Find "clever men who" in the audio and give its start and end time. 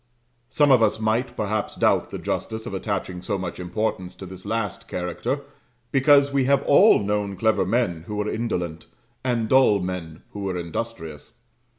7.37-8.15